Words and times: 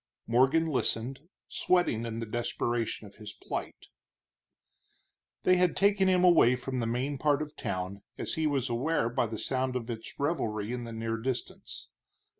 Morgan 0.25 0.65
listened, 0.65 1.29
sweating 1.47 2.07
in 2.07 2.17
the 2.17 2.25
desperation 2.25 3.05
of 3.05 3.17
his 3.17 3.33
plight. 3.33 3.85
They 5.43 5.57
had 5.57 5.77
taken 5.77 6.07
him 6.07 6.23
away 6.23 6.55
from 6.55 6.79
the 6.79 6.87
main 6.87 7.19
part 7.19 7.39
of 7.39 7.55
town, 7.55 8.01
as 8.17 8.33
he 8.33 8.47
was 8.47 8.67
aware 8.67 9.09
by 9.09 9.27
the 9.27 9.37
sound 9.37 9.75
of 9.75 9.91
its 9.91 10.19
revelry 10.19 10.73
in 10.73 10.85
the 10.85 10.91
near 10.91 11.17
distance. 11.17 11.89